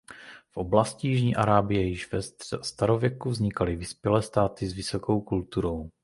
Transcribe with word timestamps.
V 0.51 0.57
oblasti 0.57 1.07
jižní 1.07 1.35
Arábie 1.35 1.83
již 1.83 2.11
ve 2.11 2.21
starověku 2.63 3.29
vznikaly 3.29 3.75
vyspělé 3.75 4.21
státy 4.21 4.67
s 4.67 4.73
vysokou 4.73 5.21
kulturou. 5.21 5.89